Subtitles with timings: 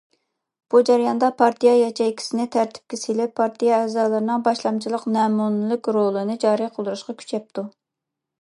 [0.73, 7.69] بۇ جەرياندا پارتىيە ياچېيكىسىنى تەرتىپكە سېلىپ، پارتىيە ئەزالىرىنىڭ باشلامچىلىق، نەمۇنىلىك رولىنى جارى قىلدۇرۇشقا كۈچەپتۇ.